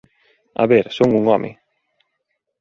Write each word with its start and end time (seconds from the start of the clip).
A 0.61 0.65
ver, 0.71 0.85
son 0.97 1.09
un 1.19 1.27
home. 1.33 1.51